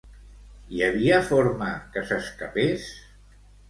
[0.77, 2.93] Hi havia forma que s'escapés?